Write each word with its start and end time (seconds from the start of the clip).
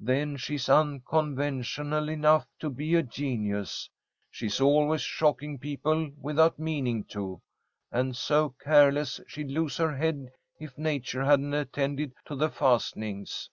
Then 0.00 0.36
she's 0.38 0.68
unconventional 0.68 2.08
enough 2.08 2.48
to 2.58 2.68
be 2.68 2.96
a 2.96 3.02
genius. 3.04 3.88
She's 4.28 4.60
always 4.60 5.02
shocking 5.02 5.56
people 5.56 6.10
without 6.20 6.58
meaning 6.58 7.04
to, 7.10 7.40
and 7.92 8.16
so 8.16 8.56
careless, 8.60 9.20
she'd 9.28 9.52
lose 9.52 9.76
her 9.76 9.96
head 9.96 10.32
if 10.58 10.76
nature 10.78 11.22
hadn't 11.22 11.54
attended 11.54 12.10
to 12.24 12.34
the 12.34 12.48
fastenings. 12.50 13.50